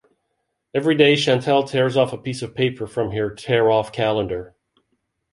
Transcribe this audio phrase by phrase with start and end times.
[0.73, 4.55] Every day Chantal tears off a piece of paper from her tear-off calendar.